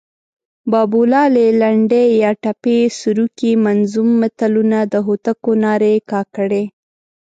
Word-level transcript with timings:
بابولالې، 0.71 1.47
لنډۍ 1.61 2.07
یا 2.23 2.31
ټپې، 2.43 2.79
سروکي، 2.99 3.51
منظوم 3.65 4.09
متلونه، 4.21 4.77
د 4.91 4.93
هوتکو 5.05 5.51
نارې، 5.63 5.95
کاکړۍ 6.11 6.65